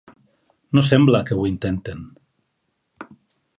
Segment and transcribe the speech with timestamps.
[0.77, 2.01] No sembla que ho intenten.